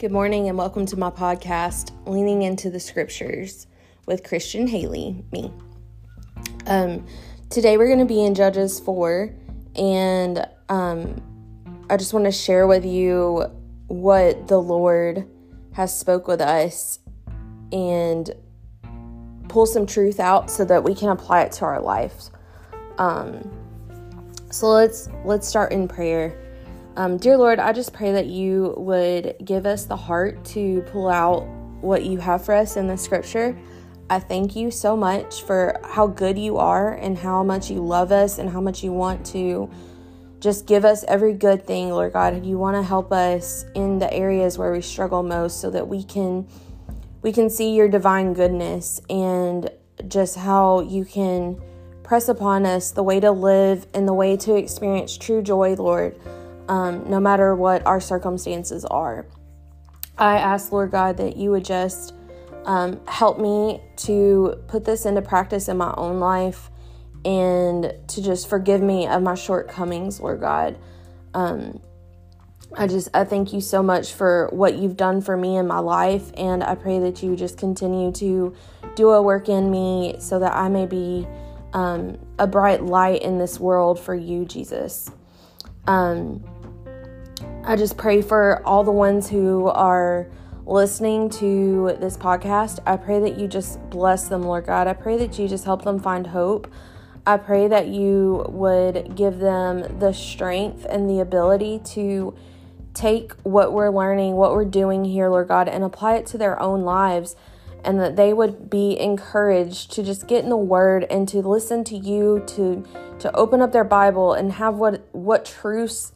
Good 0.00 0.12
morning 0.12 0.48
and 0.48 0.56
welcome 0.56 0.86
to 0.86 0.96
my 0.96 1.10
podcast, 1.10 1.90
Leaning 2.06 2.40
into 2.40 2.70
the 2.70 2.80
Scriptures 2.80 3.66
with 4.06 4.24
Christian 4.24 4.66
Haley, 4.66 5.22
me. 5.30 5.52
Um, 6.66 7.04
today 7.50 7.76
we're 7.76 7.88
going 7.88 7.98
to 7.98 8.06
be 8.06 8.24
in 8.24 8.34
Judges 8.34 8.80
4, 8.80 9.30
and 9.76 10.48
um, 10.70 11.20
I 11.90 11.98
just 11.98 12.14
want 12.14 12.24
to 12.24 12.32
share 12.32 12.66
with 12.66 12.86
you 12.86 13.44
what 13.88 14.48
the 14.48 14.58
Lord 14.58 15.28
has 15.72 15.94
spoke 15.94 16.26
with 16.26 16.40
us 16.40 17.00
and 17.70 18.30
pull 19.48 19.66
some 19.66 19.84
truth 19.84 20.18
out 20.18 20.50
so 20.50 20.64
that 20.64 20.82
we 20.82 20.94
can 20.94 21.10
apply 21.10 21.42
it 21.42 21.52
to 21.52 21.66
our 21.66 21.82
lives. 21.82 22.30
Um, 22.96 23.50
so 24.50 24.68
let's 24.68 25.10
let's 25.26 25.46
start 25.46 25.72
in 25.72 25.88
prayer. 25.88 26.49
Um, 26.96 27.18
dear 27.18 27.36
Lord, 27.36 27.60
I 27.60 27.72
just 27.72 27.92
pray 27.92 28.12
that 28.12 28.26
you 28.26 28.74
would 28.76 29.36
give 29.44 29.64
us 29.64 29.84
the 29.84 29.96
heart 29.96 30.44
to 30.46 30.82
pull 30.82 31.08
out 31.08 31.46
what 31.80 32.04
you 32.04 32.18
have 32.18 32.44
for 32.44 32.52
us 32.52 32.76
in 32.76 32.88
the 32.88 32.96
scripture. 32.96 33.56
I 34.10 34.18
thank 34.18 34.56
you 34.56 34.72
so 34.72 34.96
much 34.96 35.42
for 35.42 35.80
how 35.84 36.08
good 36.08 36.36
you 36.36 36.56
are 36.56 36.94
and 36.94 37.16
how 37.16 37.44
much 37.44 37.70
you 37.70 37.80
love 37.80 38.10
us 38.10 38.38
and 38.38 38.50
how 38.50 38.60
much 38.60 38.82
you 38.82 38.92
want 38.92 39.24
to 39.26 39.70
just 40.40 40.66
give 40.66 40.84
us 40.84 41.04
every 41.04 41.32
good 41.32 41.64
thing, 41.64 41.90
Lord 41.90 42.12
God. 42.12 42.44
You 42.44 42.58
want 42.58 42.76
to 42.76 42.82
help 42.82 43.12
us 43.12 43.64
in 43.76 44.00
the 44.00 44.12
areas 44.12 44.58
where 44.58 44.72
we 44.72 44.80
struggle 44.80 45.22
most 45.22 45.60
so 45.60 45.70
that 45.70 45.86
we 45.86 46.02
can 46.02 46.48
we 47.22 47.32
can 47.32 47.48
see 47.50 47.74
your 47.74 47.86
divine 47.86 48.32
goodness 48.32 49.00
and 49.08 49.70
just 50.08 50.36
how 50.36 50.80
you 50.80 51.04
can 51.04 51.60
press 52.02 52.28
upon 52.28 52.66
us 52.66 52.90
the 52.90 53.02
way 53.02 53.20
to 53.20 53.30
live 53.30 53.86
and 53.94 54.08
the 54.08 54.14
way 54.14 54.36
to 54.38 54.56
experience 54.56 55.16
true 55.16 55.40
joy, 55.40 55.74
Lord 55.74 56.18
um, 56.70 57.10
no 57.10 57.18
matter 57.18 57.54
what 57.54 57.84
our 57.84 58.00
circumstances 58.00 58.84
are. 58.84 59.26
I 60.16 60.38
ask, 60.38 60.70
Lord 60.70 60.92
God, 60.92 61.16
that 61.16 61.36
you 61.36 61.50
would 61.50 61.64
just 61.64 62.14
um, 62.64 63.00
help 63.08 63.40
me 63.40 63.80
to 63.96 64.54
put 64.68 64.84
this 64.84 65.04
into 65.04 65.20
practice 65.20 65.68
in 65.68 65.76
my 65.76 65.92
own 65.96 66.20
life 66.20 66.70
and 67.24 67.92
to 68.06 68.22
just 68.22 68.48
forgive 68.48 68.80
me 68.80 69.08
of 69.08 69.20
my 69.20 69.34
shortcomings, 69.34 70.20
Lord 70.20 70.40
God. 70.40 70.78
Um, 71.34 71.80
I 72.76 72.86
just 72.86 73.08
I 73.12 73.24
thank 73.24 73.52
you 73.52 73.60
so 73.60 73.82
much 73.82 74.12
for 74.12 74.48
what 74.52 74.76
you've 74.76 74.96
done 74.96 75.22
for 75.22 75.36
me 75.36 75.56
in 75.56 75.66
my 75.66 75.80
life, 75.80 76.30
and 76.36 76.62
I 76.62 76.76
pray 76.76 77.00
that 77.00 77.20
you 77.20 77.34
just 77.34 77.58
continue 77.58 78.12
to 78.12 78.54
do 78.94 79.10
a 79.10 79.20
work 79.20 79.48
in 79.48 79.72
me 79.72 80.16
so 80.20 80.38
that 80.38 80.54
I 80.54 80.68
may 80.68 80.86
be 80.86 81.26
um, 81.72 82.16
a 82.38 82.46
bright 82.46 82.84
light 82.84 83.22
in 83.22 83.38
this 83.38 83.58
world 83.58 83.98
for 83.98 84.14
you, 84.14 84.44
Jesus. 84.44 85.10
Um, 85.88 86.44
I 87.62 87.76
just 87.76 87.98
pray 87.98 88.22
for 88.22 88.66
all 88.66 88.84
the 88.84 88.90
ones 88.90 89.28
who 89.28 89.66
are 89.68 90.26
listening 90.64 91.28
to 91.28 91.94
this 92.00 92.16
podcast. 92.16 92.78
I 92.86 92.96
pray 92.96 93.20
that 93.20 93.38
you 93.38 93.46
just 93.46 93.78
bless 93.90 94.28
them, 94.28 94.42
Lord 94.42 94.64
God. 94.64 94.86
I 94.86 94.94
pray 94.94 95.18
that 95.18 95.38
you 95.38 95.46
just 95.46 95.66
help 95.66 95.84
them 95.84 96.00
find 96.00 96.28
hope. 96.28 96.72
I 97.26 97.36
pray 97.36 97.68
that 97.68 97.88
you 97.88 98.46
would 98.48 99.14
give 99.14 99.40
them 99.40 99.98
the 99.98 100.12
strength 100.12 100.86
and 100.88 101.08
the 101.08 101.20
ability 101.20 101.82
to 101.92 102.34
take 102.94 103.32
what 103.42 103.74
we're 103.74 103.90
learning, 103.90 104.36
what 104.36 104.52
we're 104.52 104.64
doing 104.64 105.04
here, 105.04 105.28
Lord 105.28 105.48
God, 105.48 105.68
and 105.68 105.84
apply 105.84 106.16
it 106.16 106.26
to 106.26 106.38
their 106.38 106.60
own 106.60 106.80
lives. 106.80 107.36
And 107.84 108.00
that 108.00 108.16
they 108.16 108.32
would 108.32 108.70
be 108.70 108.98
encouraged 108.98 109.92
to 109.92 110.02
just 110.02 110.26
get 110.26 110.44
in 110.44 110.50
the 110.50 110.56
Word 110.56 111.06
and 111.10 111.28
to 111.28 111.38
listen 111.38 111.84
to 111.84 111.96
you, 111.96 112.42
to 112.48 112.86
to 113.20 113.34
open 113.36 113.60
up 113.60 113.72
their 113.72 113.84
Bible 113.84 114.32
and 114.32 114.52
have 114.52 114.76
what 114.76 115.06
what 115.12 115.44
truths 115.44 116.12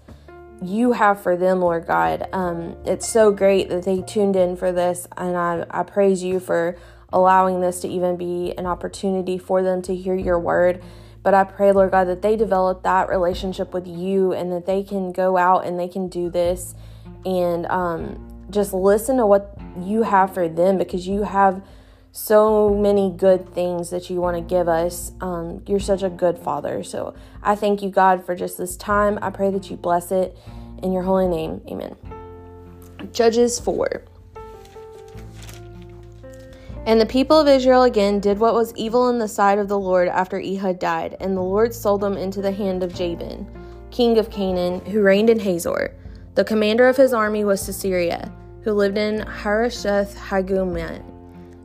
you 0.66 0.92
have 0.92 1.22
for 1.22 1.36
them, 1.36 1.60
Lord 1.60 1.86
God. 1.86 2.28
Um, 2.32 2.76
it's 2.84 3.08
so 3.08 3.30
great 3.30 3.68
that 3.68 3.84
they 3.84 4.02
tuned 4.02 4.36
in 4.36 4.56
for 4.56 4.72
this, 4.72 5.06
and 5.16 5.36
I, 5.36 5.66
I 5.70 5.82
praise 5.82 6.22
you 6.22 6.40
for 6.40 6.76
allowing 7.12 7.60
this 7.60 7.80
to 7.80 7.88
even 7.88 8.16
be 8.16 8.52
an 8.58 8.66
opportunity 8.66 9.38
for 9.38 9.62
them 9.62 9.82
to 9.82 9.94
hear 9.94 10.14
your 10.14 10.38
word. 10.38 10.82
But 11.22 11.32
I 11.32 11.44
pray, 11.44 11.72
Lord 11.72 11.90
God, 11.90 12.04
that 12.04 12.22
they 12.22 12.36
develop 12.36 12.82
that 12.82 13.08
relationship 13.08 13.72
with 13.72 13.86
you 13.86 14.32
and 14.32 14.52
that 14.52 14.66
they 14.66 14.82
can 14.82 15.12
go 15.12 15.36
out 15.36 15.64
and 15.64 15.78
they 15.78 15.88
can 15.88 16.08
do 16.08 16.28
this 16.28 16.74
and 17.24 17.66
um, 17.66 18.46
just 18.50 18.74
listen 18.74 19.16
to 19.16 19.26
what 19.26 19.56
you 19.80 20.02
have 20.02 20.34
for 20.34 20.48
them 20.48 20.76
because 20.76 21.06
you 21.06 21.22
have 21.22 21.62
so 22.16 22.72
many 22.72 23.10
good 23.10 23.52
things 23.54 23.90
that 23.90 24.08
you 24.08 24.20
want 24.20 24.36
to 24.36 24.40
give 24.40 24.68
us. 24.68 25.10
Um, 25.20 25.64
you're 25.66 25.80
such 25.80 26.04
a 26.04 26.08
good 26.08 26.38
father. 26.38 26.84
So 26.84 27.12
I 27.42 27.56
thank 27.56 27.82
you, 27.82 27.90
God, 27.90 28.24
for 28.24 28.36
just 28.36 28.56
this 28.56 28.76
time. 28.76 29.18
I 29.20 29.30
pray 29.30 29.50
that 29.50 29.68
you 29.68 29.76
bless 29.76 30.12
it 30.12 30.38
in 30.80 30.92
your 30.92 31.02
holy 31.02 31.26
name. 31.26 31.60
Amen. 31.68 31.96
Judges 33.12 33.58
4. 33.58 34.04
And 36.86 37.00
the 37.00 37.06
people 37.06 37.40
of 37.40 37.48
Israel 37.48 37.82
again 37.82 38.20
did 38.20 38.38
what 38.38 38.54
was 38.54 38.72
evil 38.76 39.08
in 39.08 39.18
the 39.18 39.26
sight 39.26 39.58
of 39.58 39.66
the 39.66 39.78
Lord 39.78 40.06
after 40.06 40.38
Ehud 40.38 40.78
died, 40.78 41.16
and 41.18 41.36
the 41.36 41.42
Lord 41.42 41.74
sold 41.74 42.00
them 42.00 42.16
into 42.16 42.40
the 42.40 42.52
hand 42.52 42.84
of 42.84 42.94
Jabin, 42.94 43.44
king 43.90 44.18
of 44.18 44.30
Canaan, 44.30 44.84
who 44.84 45.02
reigned 45.02 45.30
in 45.30 45.40
Hazor. 45.40 45.96
The 46.36 46.44
commander 46.44 46.86
of 46.86 46.96
his 46.96 47.12
army 47.12 47.44
was 47.44 47.60
Sisera, 47.60 48.30
who 48.62 48.72
lived 48.72 48.98
in 48.98 49.20
Harosheth 49.20 50.16
Hagoyim. 50.16 51.13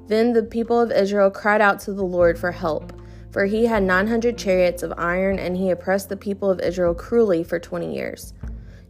Then 0.09 0.33
the 0.33 0.43
people 0.43 0.81
of 0.81 0.91
Israel 0.91 1.29
cried 1.29 1.61
out 1.61 1.79
to 1.81 1.93
the 1.93 2.03
Lord 2.03 2.37
for 2.37 2.51
help, 2.51 2.91
for 3.31 3.45
he 3.45 3.67
had 3.67 3.83
900 3.83 4.39
chariots 4.39 4.81
of 4.81 4.91
iron, 4.97 5.37
and 5.37 5.55
he 5.55 5.69
oppressed 5.69 6.09
the 6.09 6.17
people 6.17 6.49
of 6.49 6.59
Israel 6.59 6.95
cruelly 6.95 7.43
for 7.43 7.59
20 7.59 7.93
years. 7.93 8.33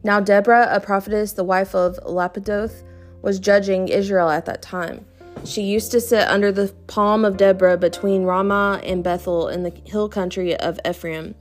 Now 0.01 0.21
Deborah, 0.21 0.69
a 0.71 0.79
prophetess, 0.79 1.33
the 1.33 1.43
wife 1.43 1.75
of 1.75 1.99
Lapidoth, 2.05 2.83
was 3.21 3.37
judging 3.37 3.89
Israel 3.89 4.29
at 4.29 4.45
that 4.45 4.61
time. 4.61 5.05
She 5.43 5.61
used 5.61 5.91
to 5.91 5.99
sit 5.99 6.25
under 6.29 6.53
the 6.53 6.73
palm 6.87 7.25
of 7.25 7.35
Deborah 7.35 7.77
between 7.77 8.23
Ramah 8.23 8.79
and 8.81 9.03
Bethel 9.03 9.49
in 9.49 9.63
the 9.63 9.73
hill 9.85 10.07
country 10.07 10.55
of 10.55 10.79
Ephraim, 10.87 11.35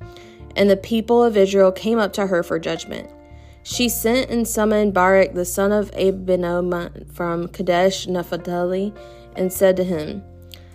and 0.56 0.68
the 0.68 0.76
people 0.76 1.22
of 1.22 1.36
Israel 1.36 1.70
came 1.70 2.00
up 2.00 2.12
to 2.14 2.26
her 2.26 2.42
for 2.42 2.58
judgment. 2.58 3.08
She 3.70 3.90
sent 3.90 4.30
and 4.30 4.48
summoned 4.48 4.94
Barak 4.94 5.34
the 5.34 5.44
son 5.44 5.72
of 5.72 5.90
Abinoam 5.90 7.06
from 7.12 7.48
Kadesh 7.48 8.06
Naphtali 8.06 8.94
and 9.36 9.52
said 9.52 9.76
to 9.76 9.84
him, 9.84 10.22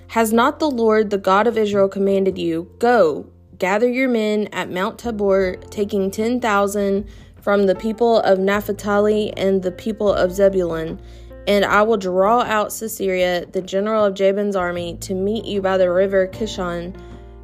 Has 0.09 0.31
not 0.31 0.59
the 0.59 0.69
Lord, 0.69 1.09
the 1.09 1.17
God 1.17 1.47
of 1.47 1.57
Israel, 1.57 1.89
commanded 1.89 2.37
you, 2.37 2.69
Go, 2.77 3.25
gather 3.57 3.89
your 3.89 4.09
men 4.09 4.47
at 4.51 4.69
Mount 4.69 4.99
Tabor, 4.99 5.55
taking 5.71 6.11
10,000 6.11 7.07
from 7.41 7.65
the 7.65 7.73
people 7.73 8.19
of 8.19 8.37
Naphtali 8.37 9.33
and 9.35 9.63
the 9.63 9.71
people 9.71 10.13
of 10.13 10.31
Zebulun, 10.31 11.01
and 11.47 11.65
I 11.65 11.81
will 11.81 11.97
draw 11.97 12.41
out 12.41 12.71
Sisera, 12.71 13.47
the 13.47 13.63
general 13.63 14.05
of 14.05 14.13
Jabin's 14.13 14.55
army, 14.55 14.97
to 14.97 15.15
meet 15.15 15.45
you 15.45 15.63
by 15.63 15.79
the 15.79 15.89
river 15.89 16.27
Kishon 16.27 16.95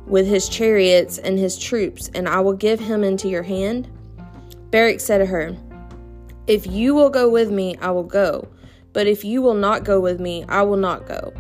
with 0.05 0.27
his 0.27 0.47
chariots 0.47 1.17
and 1.17 1.39
his 1.39 1.57
troops, 1.57 2.11
and 2.13 2.29
I 2.29 2.39
will 2.39 2.53
give 2.53 2.79
him 2.79 3.03
into 3.03 3.27
your 3.27 3.43
hand? 3.43 3.89
Barak 4.71 4.99
said 4.99 5.19
to 5.19 5.25
her, 5.25 5.55
If 6.47 6.67
you 6.67 6.93
will 6.93 7.09
go 7.09 7.29
with 7.29 7.49
me, 7.49 7.75
I 7.81 7.91
will 7.91 8.03
go. 8.03 8.47
But 8.93 9.07
if 9.07 9.23
you 9.23 9.41
will 9.41 9.53
not 9.53 9.83
go 9.83 9.99
with 9.99 10.19
me, 10.19 10.45
I 10.47 10.63
will 10.63 10.77
not 10.77 11.07
go. 11.07 11.33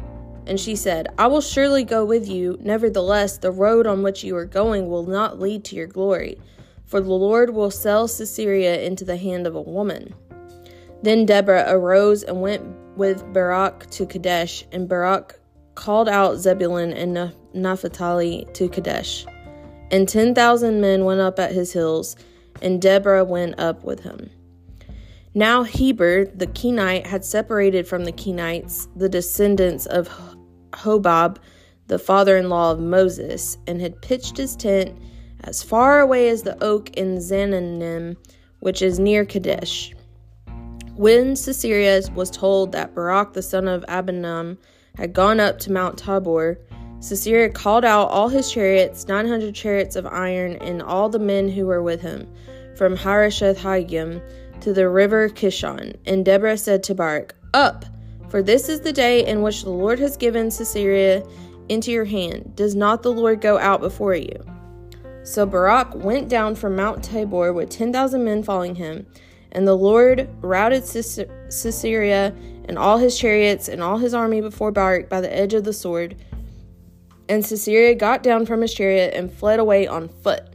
And 0.47 0.59
she 0.59 0.75
said, 0.75 1.07
I 1.17 1.27
will 1.27 1.41
surely 1.41 1.83
go 1.83 2.03
with 2.05 2.27
you. 2.27 2.57
Nevertheless, 2.61 3.37
the 3.37 3.51
road 3.51 3.85
on 3.85 4.01
which 4.01 4.23
you 4.23 4.35
are 4.35 4.45
going 4.45 4.87
will 4.87 5.05
not 5.05 5.39
lead 5.39 5.63
to 5.65 5.75
your 5.75 5.87
glory, 5.87 6.39
for 6.85 7.01
the 7.01 7.13
Lord 7.13 7.51
will 7.51 7.69
sell 7.69 8.07
Sisera 8.07 8.77
into 8.77 9.05
the 9.05 9.17
hand 9.17 9.45
of 9.45 9.55
a 9.55 9.61
woman. 9.61 10.13
Then 11.03 11.25
Deborah 11.25 11.65
arose 11.67 12.23
and 12.23 12.41
went 12.41 12.63
with 12.97 13.31
Barak 13.31 13.89
to 13.91 14.05
Kadesh, 14.05 14.65
and 14.71 14.89
Barak 14.89 15.39
called 15.75 16.09
out 16.09 16.37
Zebulun 16.37 16.91
and 16.93 17.33
Naphtali 17.53 18.47
to 18.53 18.67
Kadesh. 18.69 19.25
And 19.91 20.09
ten 20.09 20.35
thousand 20.35 20.81
men 20.81 21.05
went 21.05 21.21
up 21.21 21.39
at 21.39 21.53
his 21.53 21.71
heels, 21.73 22.15
and 22.61 22.81
Deborah 22.81 23.23
went 23.23 23.59
up 23.59 23.83
with 23.83 24.01
him. 24.01 24.29
Now 25.33 25.63
Heber 25.63 26.25
the 26.25 26.47
Kenite 26.47 27.05
had 27.05 27.23
separated 27.23 27.87
from 27.87 28.05
the 28.05 28.11
Kenites, 28.11 28.87
the 28.95 29.09
descendants 29.09 29.85
of 29.85 30.09
Hobab, 30.73 31.37
the 31.87 31.99
father 31.99 32.37
in 32.37 32.49
law 32.49 32.71
of 32.71 32.79
Moses, 32.79 33.57
and 33.67 33.79
had 33.79 34.01
pitched 34.01 34.37
his 34.37 34.55
tent 34.55 34.97
as 35.43 35.63
far 35.63 36.01
away 36.01 36.29
as 36.29 36.43
the 36.43 36.61
oak 36.63 36.89
in 36.97 37.17
Zaanannim, 37.17 38.17
which 38.59 38.81
is 38.81 38.99
near 38.99 39.25
Kadesh. 39.25 39.93
When 40.95 41.35
Sisera 41.35 42.01
was 42.13 42.29
told 42.29 42.71
that 42.73 42.93
Barak 42.93 43.33
the 43.33 43.41
son 43.41 43.67
of 43.67 43.85
Abinoam 43.85 44.57
had 44.97 45.13
gone 45.13 45.39
up 45.39 45.59
to 45.59 45.71
Mount 45.71 45.97
Tabor, 45.97 46.59
Sisera 46.99 47.49
called 47.49 47.85
out 47.85 48.09
all 48.09 48.27
his 48.27 48.51
chariots, 48.51 49.07
900 49.07 49.55
chariots 49.55 49.95
of 49.95 50.05
iron, 50.05 50.57
and 50.57 50.81
all 50.81 51.07
the 51.07 51.17
men 51.19 51.47
who 51.47 51.65
were 51.65 51.81
with 51.81 52.01
him, 52.01 52.27
from 52.79 52.95
Harosheth 52.95 53.59
Hagoyim 53.59 54.21
to 54.61 54.71
the 54.71 54.87
river 54.87 55.27
Kishon. 55.27 55.97
And 56.05 56.23
Deborah 56.23 56.57
said 56.57 56.81
to 56.83 56.95
Barak, 56.95 57.35
Up, 57.53 57.83
for 58.29 58.41
this 58.41 58.69
is 58.69 58.79
the 58.79 58.93
day 58.93 59.27
in 59.27 59.41
which 59.41 59.63
the 59.63 59.69
Lord 59.69 59.99
has 59.99 60.15
given 60.15 60.49
Sisera 60.49 61.21
into 61.67 61.91
your 61.91 62.05
hand. 62.05 62.55
Does 62.55 62.75
not 62.75 63.03
the 63.03 63.11
Lord 63.11 63.41
go 63.41 63.57
out 63.57 63.81
before 63.81 64.15
you? 64.15 64.45
So 65.23 65.45
Barak 65.45 65.93
went 65.93 66.29
down 66.29 66.55
from 66.55 66.77
Mount 66.77 67.03
Tabor 67.03 67.51
with 67.51 67.69
10,000 67.69 68.23
men 68.23 68.43
following 68.43 68.75
him, 68.75 69.05
and 69.51 69.67
the 69.67 69.75
Lord 69.75 70.29
routed 70.39 70.85
Sisera 70.85 72.33
and 72.63 72.77
all 72.77 72.97
his 72.97 73.19
chariots 73.19 73.67
and 73.67 73.83
all 73.83 73.97
his 73.97 74.13
army 74.13 74.39
before 74.39 74.71
Barak 74.71 75.09
by 75.09 75.19
the 75.19 75.35
edge 75.35 75.53
of 75.53 75.65
the 75.65 75.73
sword. 75.73 76.15
And 77.27 77.45
Sisera 77.45 77.93
got 77.93 78.23
down 78.23 78.45
from 78.45 78.61
his 78.61 78.73
chariot 78.73 79.13
and 79.13 79.29
fled 79.29 79.59
away 79.59 79.85
on 79.85 80.07
foot. 80.07 80.48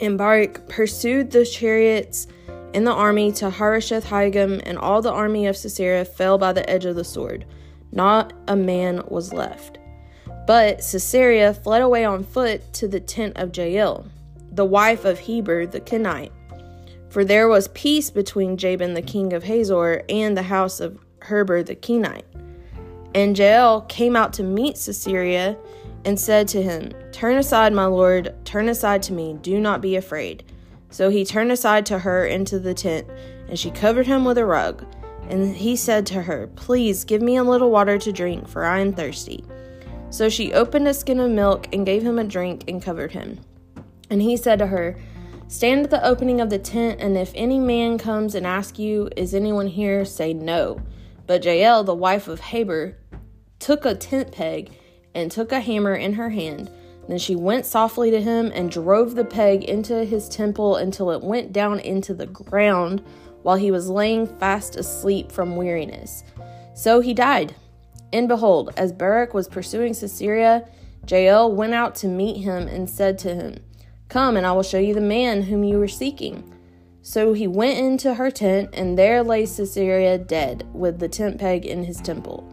And 0.00 0.18
Barak 0.18 0.68
pursued 0.68 1.30
the 1.30 1.44
chariots 1.44 2.26
and 2.74 2.86
the 2.86 2.92
army 2.92 3.30
to 3.32 3.50
Harosheth 3.50 4.04
Hagoyim, 4.06 4.60
and 4.64 4.76
all 4.76 5.00
the 5.00 5.12
army 5.12 5.46
of 5.46 5.56
Sisera 5.56 6.04
fell 6.04 6.38
by 6.38 6.52
the 6.52 6.68
edge 6.68 6.84
of 6.84 6.96
the 6.96 7.04
sword. 7.04 7.46
Not 7.92 8.32
a 8.48 8.56
man 8.56 9.02
was 9.06 9.32
left. 9.32 9.78
But 10.46 10.82
Sisera 10.82 11.54
fled 11.54 11.82
away 11.82 12.04
on 12.04 12.24
foot 12.24 12.72
to 12.74 12.88
the 12.88 12.98
tent 12.98 13.36
of 13.36 13.56
Jael, 13.56 14.06
the 14.50 14.64
wife 14.64 15.04
of 15.04 15.20
Heber 15.20 15.66
the 15.66 15.80
Kenite. 15.80 16.32
For 17.08 17.24
there 17.24 17.46
was 17.46 17.68
peace 17.68 18.10
between 18.10 18.56
Jabin 18.56 18.94
the 18.94 19.02
king 19.02 19.32
of 19.32 19.44
Hazor 19.44 20.02
and 20.08 20.36
the 20.36 20.42
house 20.42 20.80
of 20.80 20.98
Heber 21.28 21.62
the 21.62 21.76
Kenite. 21.76 22.26
And 23.14 23.38
Jael 23.38 23.82
came 23.82 24.16
out 24.16 24.32
to 24.34 24.42
meet 24.42 24.76
Sisera 24.76 25.56
and 26.04 26.18
said 26.18 26.48
to 26.48 26.62
him, 26.62 26.92
Turn 27.12 27.36
aside, 27.36 27.72
my 27.72 27.86
lord, 27.86 28.34
turn 28.44 28.68
aside 28.68 29.02
to 29.04 29.12
me, 29.12 29.38
do 29.40 29.60
not 29.60 29.80
be 29.80 29.96
afraid. 29.96 30.44
So 30.90 31.10
he 31.10 31.24
turned 31.24 31.50
aside 31.50 31.86
to 31.86 31.98
her 32.00 32.24
into 32.24 32.58
the 32.58 32.74
tent, 32.74 33.06
and 33.48 33.58
she 33.58 33.70
covered 33.70 34.06
him 34.06 34.24
with 34.24 34.38
a 34.38 34.44
rug. 34.44 34.84
And 35.28 35.56
he 35.56 35.74
said 35.74 36.06
to 36.06 36.22
her, 36.22 36.48
Please 36.54 37.04
give 37.04 37.22
me 37.22 37.36
a 37.36 37.44
little 37.44 37.70
water 37.70 37.98
to 37.98 38.12
drink, 38.12 38.46
for 38.46 38.64
I 38.64 38.80
am 38.80 38.92
thirsty. 38.92 39.44
So 40.10 40.28
she 40.28 40.52
opened 40.52 40.86
a 40.86 40.94
skin 40.94 41.18
of 41.18 41.30
milk 41.30 41.66
and 41.72 41.86
gave 41.86 42.02
him 42.02 42.18
a 42.18 42.24
drink 42.24 42.64
and 42.68 42.82
covered 42.82 43.12
him. 43.12 43.40
And 44.10 44.22
he 44.22 44.36
said 44.36 44.58
to 44.60 44.68
her, 44.68 44.96
Stand 45.48 45.84
at 45.84 45.90
the 45.90 46.06
opening 46.06 46.40
of 46.40 46.50
the 46.50 46.58
tent, 46.58 47.00
and 47.00 47.16
if 47.16 47.32
any 47.34 47.58
man 47.58 47.98
comes 47.98 48.34
and 48.34 48.46
asks 48.46 48.78
you, 48.78 49.08
Is 49.16 49.34
anyone 49.34 49.66
here? 49.66 50.04
say 50.04 50.32
no. 50.32 50.80
But 51.26 51.44
Jael, 51.44 51.84
the 51.84 51.94
wife 51.94 52.28
of 52.28 52.40
Heber, 52.40 52.96
took 53.58 53.84
a 53.84 53.94
tent 53.94 54.32
peg 54.32 54.70
and 55.14 55.30
took 55.30 55.52
a 55.52 55.60
hammer 55.60 55.94
in 55.94 56.14
her 56.14 56.30
hand. 56.30 56.70
Then 57.08 57.18
she 57.18 57.36
went 57.36 57.66
softly 57.66 58.10
to 58.10 58.20
him 58.20 58.50
and 58.54 58.70
drove 58.70 59.14
the 59.14 59.24
peg 59.24 59.64
into 59.64 60.04
his 60.04 60.28
temple 60.28 60.76
until 60.76 61.10
it 61.10 61.22
went 61.22 61.52
down 61.52 61.80
into 61.80 62.14
the 62.14 62.26
ground 62.26 63.04
while 63.42 63.56
he 63.56 63.70
was 63.70 63.88
laying 63.88 64.26
fast 64.26 64.76
asleep 64.76 65.30
from 65.30 65.56
weariness. 65.56 66.24
So 66.74 67.00
he 67.00 67.12
died. 67.12 67.54
And 68.12 68.26
behold, 68.28 68.72
as 68.76 68.92
Barak 68.92 69.34
was 69.34 69.48
pursuing 69.48 69.92
Sisera, 69.92 70.66
Jael 71.06 71.52
went 71.52 71.74
out 71.74 71.94
to 71.96 72.08
meet 72.08 72.42
him 72.42 72.68
and 72.68 72.88
said 72.88 73.18
to 73.18 73.34
him, 73.34 73.58
Come, 74.08 74.36
and 74.36 74.46
I 74.46 74.52
will 74.52 74.62
show 74.62 74.78
you 74.78 74.94
the 74.94 75.00
man 75.00 75.42
whom 75.42 75.64
you 75.64 75.78
were 75.78 75.88
seeking. 75.88 76.50
So 77.02 77.34
he 77.34 77.46
went 77.46 77.78
into 77.78 78.14
her 78.14 78.30
tent, 78.30 78.70
and 78.72 78.98
there 78.98 79.22
lay 79.22 79.44
Sisera 79.44 80.16
dead, 80.16 80.66
with 80.72 80.98
the 80.98 81.08
tent 81.08 81.38
peg 81.38 81.66
in 81.66 81.84
his 81.84 82.00
temple. 82.00 82.48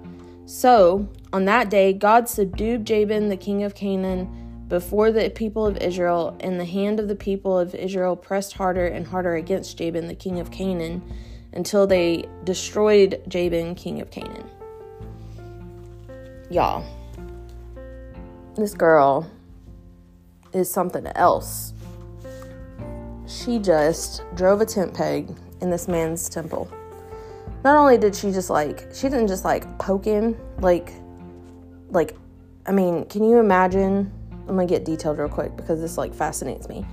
So, 0.46 1.07
on 1.33 1.45
that 1.45 1.69
day, 1.69 1.94
God 1.94 2.28
subdued 2.28 2.86
Jabin, 2.86 3.30
the 3.30 3.38
king 3.38 3.63
of 3.63 3.75
Canaan, 3.75 4.66
before 4.68 5.12
the 5.12 5.30
people 5.30 5.66
of 5.66 5.78
Israel, 5.78 6.36
and 6.39 6.60
the 6.60 6.66
hand 6.66 7.00
of 7.00 7.07
the 7.07 7.16
people 7.16 7.57
of 7.57 7.74
Israel 7.75 8.16
pressed 8.16 8.54
harder 8.54 8.86
and 8.86 9.07
harder 9.07 9.36
against 9.36 9.78
Jabin, 9.78 10.07
the 10.07 10.16
king 10.16 10.39
of 10.39 10.51
Canaan, 10.51 11.01
until 11.54 11.88
they 11.88 12.25
destroyed 12.44 13.22
Jabin, 13.28 13.75
king 13.75 14.01
of 14.01 14.12
Canaan. 14.12 14.50
Y'all, 16.50 16.86
this 18.56 18.74
girl 18.74 19.30
is 20.54 20.69
something 20.69 21.07
else. 21.16 21.74
She 23.25 23.60
just 23.60 24.24
drove 24.36 24.60
a 24.60 24.66
tent 24.66 24.94
peg 24.94 25.33
in 25.62 25.69
this 25.69 25.88
man's 25.88 26.28
temple 26.28 26.69
not 27.63 27.75
only 27.75 27.98
did 27.98 28.16
she 28.16 28.31
just 28.31 28.50
like 28.50 28.88
she 28.94 29.07
didn't 29.07 29.28
just 29.28 29.45
like 29.45 29.78
poke 29.78 30.06
him 30.06 30.36
like 30.60 30.94
like 31.92 32.16
i 32.66 32.72
mean 32.72 33.06
can 33.06 33.24
you 33.24 33.40
imagine? 33.40 34.12
I'm 34.42 34.56
gonna 34.56 34.66
get 34.66 34.84
detailed 34.84 35.18
real 35.18 35.30
quick 35.30 35.56
because 35.56 35.80
this 35.80 35.98
like 35.98 36.14
fascinates 36.14 36.68
me. 36.68 36.86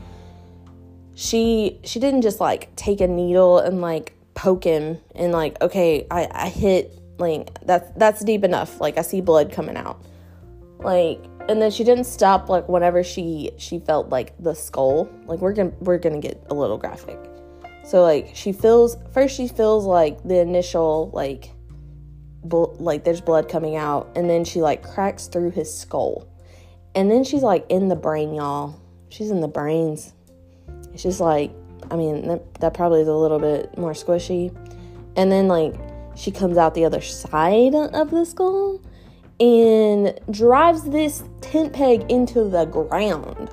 She 1.14 1.80
she 1.82 1.98
didn't 1.98 2.22
just 2.22 2.40
like 2.40 2.74
take 2.76 3.00
a 3.00 3.08
needle 3.08 3.58
and 3.58 3.80
like 3.80 4.14
poke 4.34 4.62
him 4.62 4.98
and 5.16 5.32
like 5.32 5.60
okay 5.60 6.06
i 6.10 6.28
i 6.30 6.48
hit 6.48 6.96
like 7.18 7.48
that's 7.64 7.90
that's 7.96 8.22
deep 8.22 8.44
enough. 8.44 8.80
Like 8.80 8.98
i 8.98 9.02
see 9.02 9.20
blood 9.20 9.50
coming 9.50 9.76
out. 9.76 10.00
Like 10.78 11.24
and 11.48 11.60
then 11.60 11.70
she 11.70 11.82
didn't 11.82 12.04
stop 12.04 12.48
like 12.48 12.68
whenever 12.68 13.02
she 13.02 13.50
she 13.56 13.80
felt 13.80 14.10
like 14.10 14.34
the 14.38 14.54
skull. 14.54 15.08
Like 15.26 15.40
we're 15.40 15.54
gonna 15.54 15.72
we're 15.80 15.98
gonna 15.98 16.20
get 16.20 16.40
a 16.50 16.54
little 16.54 16.78
graphic. 16.78 17.18
So 17.84 18.02
like 18.02 18.30
she 18.34 18.52
feels 18.52 18.96
first 19.12 19.34
she 19.34 19.48
feels 19.48 19.84
like 19.86 20.22
the 20.22 20.38
initial 20.38 21.10
like 21.12 21.50
bl- 22.48 22.74
like 22.78 23.04
there's 23.04 23.20
blood 23.20 23.48
coming 23.48 23.76
out 23.76 24.10
and 24.16 24.28
then 24.28 24.44
she 24.44 24.60
like 24.60 24.82
cracks 24.82 25.26
through 25.26 25.50
his 25.50 25.72
skull. 25.72 26.28
And 26.94 27.10
then 27.10 27.24
she's 27.24 27.42
like 27.42 27.64
in 27.68 27.88
the 27.88 27.96
brain, 27.96 28.34
y'all. 28.34 28.80
She's 29.10 29.30
in 29.30 29.40
the 29.40 29.48
brains. 29.48 30.12
It's 30.92 31.02
just 31.02 31.20
like 31.20 31.50
I 31.90 31.96
mean 31.96 32.28
that, 32.28 32.54
that 32.60 32.74
probably 32.74 33.00
is 33.00 33.08
a 33.08 33.14
little 33.14 33.38
bit 33.38 33.76
more 33.78 33.92
squishy. 33.92 34.54
And 35.16 35.30
then 35.30 35.48
like 35.48 35.74
she 36.16 36.30
comes 36.30 36.56
out 36.56 36.74
the 36.74 36.84
other 36.84 37.00
side 37.00 37.74
of 37.74 38.10
the 38.10 38.24
skull 38.24 38.80
and 39.40 40.18
drives 40.30 40.82
this 40.82 41.22
tent 41.40 41.72
peg 41.72 42.10
into 42.10 42.44
the 42.48 42.64
ground. 42.64 43.50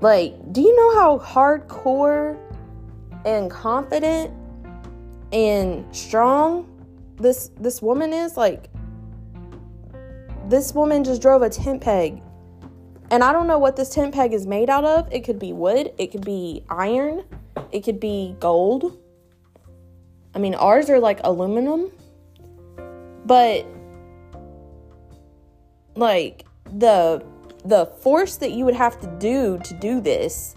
Like, 0.00 0.34
do 0.52 0.60
you 0.60 0.76
know 0.76 0.94
how 0.94 1.18
hardcore 1.18 2.38
and 3.24 3.50
confident 3.50 4.30
and 5.32 5.84
strong 5.96 6.68
this 7.16 7.50
this 7.60 7.80
woman 7.80 8.12
is 8.12 8.36
like 8.36 8.68
this 10.48 10.74
woman 10.74 11.04
just 11.04 11.22
drove 11.22 11.42
a 11.42 11.50
tent 11.50 11.80
peg. 11.80 12.22
And 13.10 13.22
i 13.22 13.32
don't 13.32 13.46
know 13.46 13.58
what 13.58 13.76
this 13.76 13.90
tent 13.90 14.14
peg 14.14 14.32
is 14.32 14.46
made 14.46 14.70
out 14.70 14.84
of. 14.84 15.12
It 15.12 15.24
could 15.24 15.38
be 15.38 15.52
wood. 15.52 15.92
It 15.98 16.08
could 16.08 16.24
be 16.24 16.64
iron. 16.68 17.24
It 17.72 17.80
could 17.80 18.00
be 18.00 18.36
gold. 18.40 18.98
I 20.34 20.38
mean 20.38 20.54
ours 20.54 20.90
are 20.90 20.98
like 20.98 21.20
aluminum. 21.24 21.90
But 23.24 23.66
like 25.94 26.44
the 26.76 27.24
the 27.64 27.86
force 27.86 28.36
that 28.36 28.50
you 28.50 28.64
would 28.64 28.74
have 28.74 29.00
to 29.00 29.06
do 29.18 29.58
to 29.64 29.74
do 29.74 30.00
this 30.00 30.54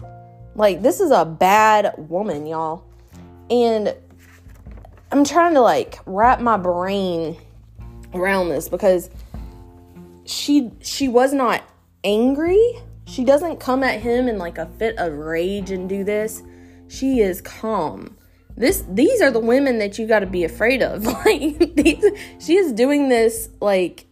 like, 0.58 0.82
this 0.82 0.98
is 0.98 1.12
a 1.12 1.24
bad 1.24 1.94
woman, 1.96 2.44
y'all. 2.44 2.84
And 3.48 3.94
I'm 5.10 5.24
trying 5.24 5.54
to 5.54 5.60
like 5.60 5.98
wrap 6.06 6.40
my 6.40 6.56
brain 6.56 7.36
around 8.14 8.50
this 8.50 8.68
because 8.68 9.10
she 10.24 10.70
she 10.80 11.08
was 11.08 11.32
not 11.32 11.62
angry. 12.04 12.74
She 13.06 13.24
doesn't 13.24 13.58
come 13.58 13.82
at 13.82 14.00
him 14.00 14.28
in 14.28 14.36
like 14.36 14.58
a 14.58 14.66
fit 14.66 14.98
of 14.98 15.14
rage 15.14 15.70
and 15.70 15.88
do 15.88 16.04
this. 16.04 16.42
She 16.88 17.20
is 17.20 17.40
calm. 17.40 18.16
This 18.56 18.84
these 18.88 19.22
are 19.22 19.30
the 19.30 19.40
women 19.40 19.78
that 19.78 19.98
you 19.98 20.06
got 20.06 20.20
to 20.20 20.26
be 20.26 20.44
afraid 20.44 20.82
of. 20.82 21.06
Like 21.24 21.74
these, 21.74 22.04
she 22.38 22.56
is 22.56 22.72
doing 22.72 23.08
this 23.08 23.48
like 23.60 24.06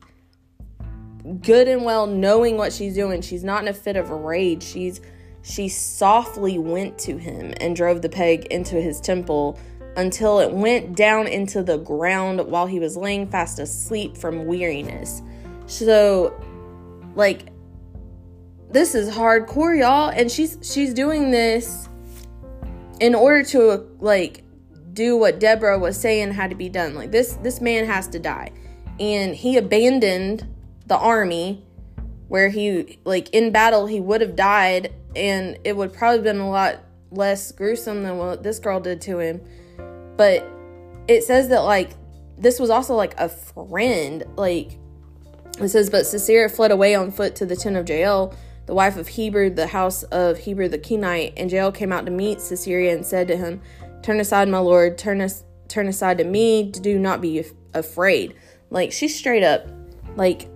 good 1.43 1.69
and 1.69 1.85
well 1.85 2.07
knowing 2.07 2.57
what 2.57 2.73
she's 2.73 2.95
doing. 2.95 3.21
She's 3.21 3.45
not 3.45 3.63
in 3.63 3.69
a 3.69 3.75
fit 3.75 3.97
of 3.97 4.09
rage. 4.11 4.63
She's 4.63 5.01
she 5.43 5.69
softly 5.69 6.59
went 6.59 6.99
to 7.01 7.19
him 7.19 7.53
and 7.61 7.77
drove 7.77 8.03
the 8.03 8.09
peg 8.09 8.47
into 8.47 8.81
his 8.81 9.01
temple 9.01 9.59
until 9.97 10.41
it 10.41 10.53
went 10.53 10.95
down 10.95 11.27
into 11.27 11.63
the 11.63 11.79
ground 11.79 12.47
while 12.47 12.67
he 12.67 12.79
was 12.79 12.97
laying 12.97 13.29
fast 13.29 13.59
asleep 13.59 14.17
from 14.17 14.47
weariness. 14.47 15.23
So, 15.67 16.35
like, 17.15 17.49
this 18.71 18.95
is 18.95 19.09
hardcore, 19.09 19.79
y'all. 19.79 20.11
And 20.11 20.31
she's 20.31 20.59
she's 20.63 20.93
doing 20.93 21.31
this 21.31 21.89
in 23.01 23.15
order 23.15 23.43
to 23.43 23.87
like 24.01 24.43
do 24.93 25.17
what 25.17 25.39
Deborah 25.39 25.79
was 25.79 25.99
saying 25.99 26.33
had 26.33 26.51
to 26.51 26.57
be 26.57 26.69
done. 26.69 26.95
Like 26.95 27.11
this 27.11 27.35
this 27.35 27.61
man 27.61 27.87
has 27.87 28.09
to 28.09 28.19
die. 28.19 28.51
And 28.99 29.35
he 29.35 29.57
abandoned 29.57 30.47
the 30.87 30.97
army 30.97 31.65
where 32.29 32.49
he 32.49 32.99
like 33.05 33.29
in 33.31 33.53
battle 33.53 33.87
he 33.87 34.01
would 34.01 34.21
have 34.21 34.37
died 34.37 34.93
and 35.15 35.59
it 35.65 35.77
would 35.77 35.93
probably 35.93 36.23
been 36.23 36.41
a 36.41 36.51
lot 36.51 36.81
less 37.11 37.53
gruesome 37.53 38.03
than 38.03 38.19
what 38.19 38.43
this 38.43 38.59
girl 38.59 38.81
did 38.81 39.01
to 39.03 39.19
him. 39.19 39.41
But 40.17 40.47
it 41.09 41.25
says 41.25 41.49
that 41.49 41.61
like 41.61 41.91
this 42.39 42.61
was 42.61 42.71
also 42.71 42.95
like 42.95 43.19
a 43.19 43.29
friend. 43.29 44.25
Like 44.37 44.79
it 45.61 45.69
says, 45.69 45.91
but 45.91 46.07
Sisera 46.07 46.49
fled 46.49 46.71
away 46.71 46.95
on 46.95 47.11
foot 47.11 47.37
to 47.37 47.47
the 47.47 47.57
tent 47.57 47.77
of 47.77 47.89
Jael, 47.89 48.35
the 48.67 48.75
wife 48.75 48.97
of 48.97 49.09
Heber, 49.09 49.49
the 49.49 49.67
house 49.67 50.03
of 50.05 50.39
Heber 50.39 50.69
the 50.69 50.79
Kenite, 50.79 51.33
and 51.37 51.51
Jael 51.51 51.73
came 51.73 51.93
out 51.93 52.05
to 52.07 52.13
meet 52.13 52.41
Sisera 52.41 52.93
and 52.93 53.05
said 53.05 53.29
to 53.29 53.37
him, 53.37 53.61
Turn 54.03 54.21
aside, 54.21 54.49
my 54.49 54.59
lord, 54.59 54.99
turn 54.99 55.21
us 55.21 55.45
turn 55.69 55.89
aside 55.89 56.19
to 56.19 56.25
me, 56.25 56.71
do 56.71 56.99
not 56.99 57.21
be 57.21 57.45
afraid. 57.75 58.35
Like 58.71 58.93
she's 58.93 59.17
straight 59.17 59.43
up 59.43 59.67
like 60.17 60.49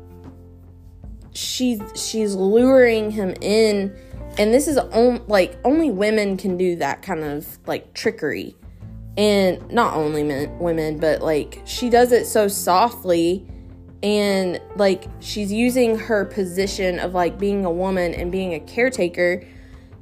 she's 1.32 1.80
she's 1.94 2.34
luring 2.34 3.10
him 3.10 3.34
in 3.40 3.96
and 4.38 4.54
this 4.54 4.66
is 4.66 4.78
on, 4.78 5.24
like 5.26 5.58
only 5.64 5.90
women 5.90 6.36
can 6.36 6.56
do 6.56 6.76
that 6.76 7.02
kind 7.02 7.22
of 7.22 7.58
like 7.66 7.92
trickery 7.94 8.56
and 9.20 9.70
not 9.70 9.92
only 9.92 10.22
men, 10.22 10.58
women, 10.58 10.98
but 10.98 11.20
like 11.20 11.60
she 11.66 11.90
does 11.90 12.10
it 12.10 12.24
so 12.24 12.48
softly 12.48 13.46
and 14.02 14.58
like 14.76 15.08
she's 15.20 15.52
using 15.52 15.98
her 15.98 16.24
position 16.24 16.98
of 16.98 17.12
like 17.12 17.38
being 17.38 17.66
a 17.66 17.70
woman 17.70 18.14
and 18.14 18.32
being 18.32 18.54
a 18.54 18.60
caretaker 18.60 19.46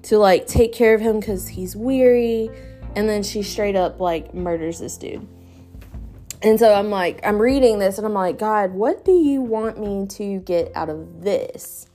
to 0.02 0.18
like 0.18 0.46
take 0.46 0.72
care 0.72 0.94
of 0.94 1.00
him 1.00 1.18
because 1.18 1.48
he's 1.48 1.74
weary. 1.74 2.48
And 2.94 3.08
then 3.08 3.24
she 3.24 3.42
straight 3.42 3.74
up 3.74 3.98
like 3.98 4.34
murders 4.34 4.78
this 4.78 4.96
dude. 4.96 5.26
And 6.40 6.56
so 6.56 6.72
i'm 6.72 6.88
like 6.88 7.18
i'm 7.26 7.42
reading 7.42 7.80
this 7.80 7.98
and 7.98 8.06
i'm 8.06 8.14
like 8.14 8.38
god 8.38 8.72
what 8.72 9.04
do 9.04 9.10
you 9.10 9.40
want 9.40 9.80
me 9.80 10.06
to 10.10 10.38
get 10.42 10.70
out 10.76 10.88
of 10.88 11.24
this? 11.24 11.88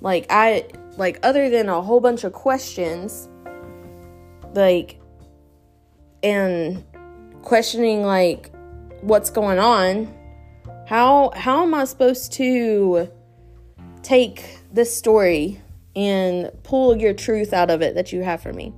Like 0.00 0.26
i 0.28 0.66
like 0.96 1.20
other 1.22 1.48
than 1.48 1.68
a 1.68 1.80
whole 1.80 2.00
bunch 2.00 2.24
of 2.24 2.32
questions 2.32 3.28
like 4.54 4.98
and 6.24 6.84
questioning 7.42 8.02
like 8.02 8.50
what's 9.02 9.30
going 9.30 9.60
on 9.60 10.12
how 10.88 11.30
how 11.36 11.62
am 11.62 11.74
i 11.74 11.84
supposed 11.84 12.32
to 12.32 13.08
take 14.02 14.60
this 14.72 14.96
story 14.96 15.60
and 15.96 16.50
pull 16.62 16.96
your 16.96 17.14
truth 17.14 17.52
out 17.52 17.70
of 17.70 17.82
it 17.82 17.94
that 17.94 18.12
you 18.12 18.22
have 18.22 18.40
for 18.42 18.52
me? 18.52 18.72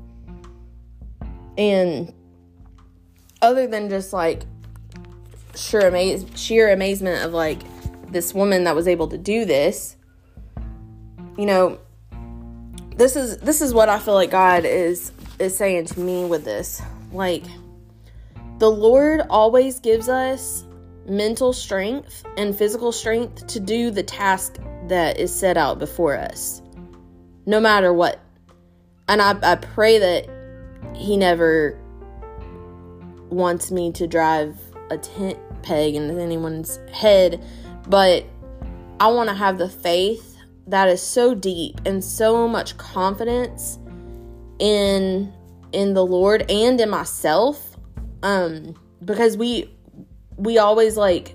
And 1.59 2.13
other 3.41 3.67
than 3.67 3.89
just 3.89 4.13
like 4.13 4.45
sheer 5.55 5.81
amazement 6.73 7.25
of 7.25 7.33
like 7.33 7.61
this 8.11 8.35
woman 8.35 8.65
that 8.65 8.75
was 8.75 8.87
able 8.87 9.09
to 9.09 9.19
do 9.19 9.45
this 9.45 9.97
you 11.39 11.47
know 11.47 11.79
this 12.97 13.17
is 13.17 13.39
this 13.39 13.61
is 13.61 13.73
what 13.73 13.89
i 13.89 13.99
feel 13.99 14.15
like 14.15 14.31
god 14.31 14.65
is 14.65 15.13
is 15.39 15.57
saying 15.57 15.87
to 15.87 15.99
me 15.99 16.25
with 16.25 16.45
this 16.45 16.83
like 17.17 17.45
the 18.59 18.71
Lord 18.71 19.23
always 19.29 19.81
gives 19.81 20.09
us 20.09 20.65
mental 21.09 21.53
strength 21.53 22.25
and 22.37 22.57
physical 22.57 22.93
strength 22.93 23.47
to 23.49 23.61
do 23.61 23.91
the 23.91 24.03
task 24.03 24.59
that 24.89 25.19
is 25.19 25.35
set 25.35 25.57
out 25.57 25.79
before 25.79 26.17
us, 26.17 26.63
no 27.45 27.61
matter 27.61 27.93
what. 27.93 28.21
And 29.09 29.21
I, 29.23 29.37
I 29.43 29.57
pray 29.57 29.99
that 29.99 30.29
He 30.95 31.17
never 31.17 31.79
wants 33.31 33.71
me 33.71 33.93
to 33.93 34.07
drive 34.07 34.59
a 34.91 34.99
tent 34.99 35.39
peg 35.63 35.95
into 35.95 36.21
anyone's 36.21 36.79
head, 36.93 37.45
but 37.89 38.25
I 39.01 39.09
want 39.09 39.29
to 39.29 39.35
have 39.35 39.59
the 39.59 39.69
faith 39.69 40.37
that 40.69 40.89
is 40.89 41.03
so 41.03 41.35
deep 41.35 41.81
and 41.85 42.03
so 42.03 42.49
much 42.49 42.77
confidence 42.79 43.79
in 44.59 45.33
in 45.73 45.95
the 45.95 46.05
Lord 46.05 46.51
and 46.51 46.81
in 46.81 46.91
myself 46.91 47.77
um 48.23 48.75
because 49.05 49.37
we 49.37 49.71
we 50.37 50.59
always 50.59 50.97
like 50.97 51.35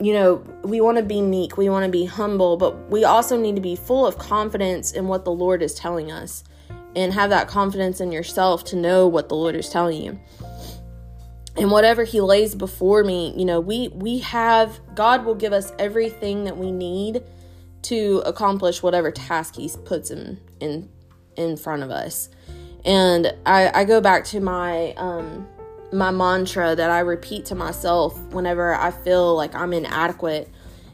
you 0.00 0.12
know 0.12 0.36
we 0.62 0.80
want 0.80 0.96
to 0.96 1.02
be 1.02 1.20
meek 1.20 1.56
we 1.56 1.68
want 1.68 1.84
to 1.84 1.90
be 1.90 2.04
humble 2.04 2.56
but 2.56 2.90
we 2.90 3.04
also 3.04 3.36
need 3.36 3.56
to 3.56 3.60
be 3.60 3.76
full 3.76 4.06
of 4.06 4.16
confidence 4.18 4.92
in 4.92 5.08
what 5.08 5.24
the 5.24 5.30
lord 5.30 5.62
is 5.62 5.74
telling 5.74 6.10
us 6.10 6.44
and 6.96 7.12
have 7.12 7.30
that 7.30 7.48
confidence 7.48 8.00
in 8.00 8.10
yourself 8.10 8.64
to 8.64 8.76
know 8.76 9.06
what 9.06 9.28
the 9.28 9.34
lord 9.34 9.54
is 9.54 9.68
telling 9.68 10.02
you. 10.02 10.18
And 11.56 11.70
whatever 11.70 12.04
he 12.04 12.20
lays 12.20 12.54
before 12.54 13.04
me 13.04 13.34
you 13.36 13.44
know 13.44 13.60
we 13.60 13.88
we 13.88 14.18
have 14.20 14.80
god 14.94 15.24
will 15.24 15.34
give 15.34 15.52
us 15.52 15.72
everything 15.78 16.44
that 16.44 16.56
we 16.56 16.70
need 16.70 17.22
to 17.82 18.22
accomplish 18.24 18.82
whatever 18.82 19.10
task 19.10 19.56
he 19.56 19.70
puts 19.84 20.10
in 20.10 20.38
in 20.60 20.88
in 21.36 21.56
front 21.56 21.82
of 21.82 21.90
us 21.90 22.28
and 22.84 23.34
I, 23.46 23.80
I 23.80 23.84
go 23.84 24.00
back 24.00 24.24
to 24.26 24.40
my 24.40 24.92
um, 24.94 25.46
my 25.92 26.10
mantra 26.10 26.74
that 26.76 26.90
I 26.90 27.00
repeat 27.00 27.46
to 27.46 27.54
myself 27.54 28.18
whenever 28.32 28.74
I 28.74 28.90
feel 28.90 29.36
like 29.36 29.54
I'm 29.54 29.72
inadequate 29.72 30.48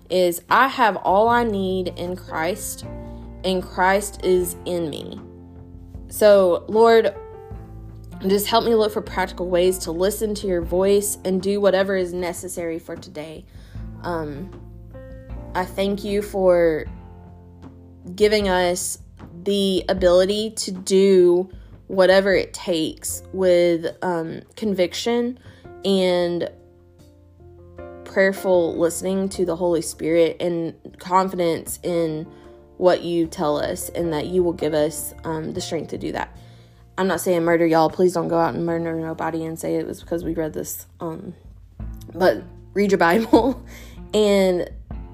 is 0.09 0.43
I 0.49 0.69
have 0.69 0.97
all 0.97 1.28
I 1.28 1.45
need 1.45 1.88
in 1.97 2.16
Christ 2.16 2.85
and 3.45 3.62
Christ 3.62 4.25
is 4.25 4.57
in 4.64 4.88
me. 4.88 5.21
So, 6.09 6.64
Lord, 6.69 7.14
just 8.26 8.47
help 8.47 8.64
me 8.64 8.75
look 8.75 8.93
for 8.93 9.02
practical 9.02 9.49
ways 9.49 9.78
to 9.78 9.93
listen 9.93 10.35
to 10.37 10.47
your 10.47 10.62
voice 10.62 11.19
and 11.25 11.43
do 11.43 11.61
whatever 11.61 11.95
is 11.95 12.14
necessary 12.14 12.78
for 12.78 12.97
today. 12.97 13.45
Um, 14.02 14.50
I 15.55 15.64
thank 15.64 16.05
you 16.05 16.23
for 16.23 16.87
giving 18.14 18.49
us 18.49 18.99
the 19.46 19.84
ability 19.88 20.50
to 20.50 20.72
do 20.72 21.48
whatever 21.86 22.34
it 22.34 22.52
takes 22.52 23.22
with 23.32 23.86
um, 24.02 24.42
conviction 24.56 25.38
and 25.84 26.50
prayerful 28.04 28.76
listening 28.76 29.28
to 29.28 29.44
the 29.44 29.56
Holy 29.56 29.82
Spirit 29.82 30.36
and 30.40 30.74
confidence 30.98 31.78
in 31.82 32.26
what 32.76 33.02
you 33.02 33.26
tell 33.26 33.56
us 33.56 33.88
and 33.90 34.12
that 34.12 34.26
you 34.26 34.42
will 34.42 34.52
give 34.52 34.74
us 34.74 35.14
um, 35.24 35.52
the 35.52 35.60
strength 35.60 35.90
to 35.90 35.98
do 35.98 36.12
that. 36.12 36.36
I'm 36.98 37.06
not 37.06 37.20
saying 37.20 37.44
murder 37.44 37.66
y'all. 37.66 37.90
Please 37.90 38.14
don't 38.14 38.28
go 38.28 38.38
out 38.38 38.54
and 38.54 38.66
murder 38.66 38.94
nobody 38.94 39.44
and 39.44 39.58
say 39.58 39.76
it 39.76 39.86
was 39.86 40.00
because 40.00 40.24
we 40.24 40.34
read 40.34 40.54
this. 40.54 40.86
Um, 40.98 41.34
but 42.14 42.42
read 42.74 42.90
your 42.90 42.98
Bible 42.98 43.64
and 44.14 44.68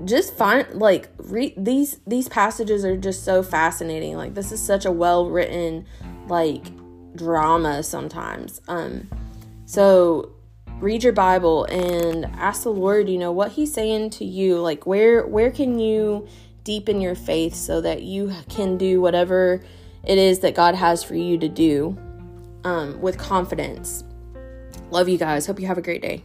just 0.04 0.34
find 0.34 0.66
like 0.74 1.08
read 1.18 1.54
these 1.56 2.00
these 2.06 2.28
passages 2.28 2.84
are 2.84 2.96
just 2.96 3.24
so 3.24 3.42
fascinating. 3.42 4.16
Like 4.16 4.34
this 4.34 4.52
is 4.52 4.60
such 4.60 4.84
a 4.84 4.92
well 4.92 5.30
written 5.30 5.86
like 6.28 6.64
drama 7.16 7.82
sometimes. 7.82 8.60
Um, 8.68 9.08
so 9.64 10.32
read 10.80 11.04
your 11.04 11.12
Bible 11.12 11.64
and 11.64 12.26
ask 12.36 12.64
the 12.64 12.70
Lord, 12.70 13.08
you 13.08 13.18
know, 13.18 13.32
what 13.32 13.52
He's 13.52 13.72
saying 13.72 14.10
to 14.10 14.24
you. 14.24 14.58
Like 14.58 14.86
where 14.86 15.26
where 15.26 15.50
can 15.50 15.78
you 15.78 16.26
deepen 16.64 17.00
your 17.00 17.14
faith 17.14 17.54
so 17.54 17.80
that 17.80 18.02
you 18.02 18.32
can 18.48 18.78
do 18.78 19.00
whatever 19.00 19.62
it 20.04 20.18
is 20.18 20.40
that 20.40 20.54
God 20.54 20.74
has 20.74 21.02
for 21.02 21.14
you 21.14 21.38
to 21.38 21.48
do 21.48 21.96
um, 22.64 23.00
with 23.00 23.18
confidence. 23.18 24.04
Love 24.90 25.08
you 25.08 25.18
guys. 25.18 25.46
Hope 25.46 25.60
you 25.60 25.66
have 25.66 25.78
a 25.78 25.82
great 25.82 26.02
day. 26.02 26.22